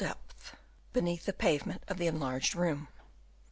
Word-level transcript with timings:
217 0.03 0.57
beneath 0.93 1.25
the 1.27 1.31
pavement 1.31 1.83
of 1.87 1.99
the 1.99 2.07
enlarged 2.07 2.55
room. 2.55 2.87